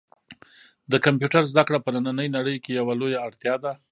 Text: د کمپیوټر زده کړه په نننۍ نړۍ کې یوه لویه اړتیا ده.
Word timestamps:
د 0.91 0.93
کمپیوټر 1.05 1.43
زده 1.51 1.63
کړه 1.67 1.79
په 1.81 1.89
نننۍ 1.95 2.27
نړۍ 2.37 2.57
کې 2.63 2.71
یوه 2.79 2.93
لویه 3.01 3.19
اړتیا 3.27 3.55
ده. 3.63 3.71